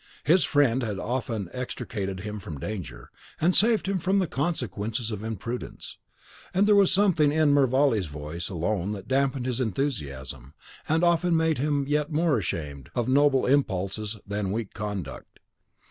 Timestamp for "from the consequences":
3.99-5.11